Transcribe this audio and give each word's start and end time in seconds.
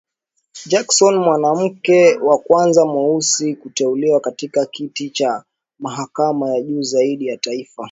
Jackson 0.65 1.15
mwanamke 1.17 2.15
wa 2.17 2.37
kwanza 2.37 2.85
mweusi 2.85 3.55
kuteuliwa 3.55 4.19
katika 4.19 4.65
kiti 4.65 5.09
cha 5.09 5.43
mahakama 5.79 6.49
ya 6.55 6.61
juu 6.61 6.81
zaidi 6.81 7.27
ya 7.27 7.37
taifa 7.37 7.73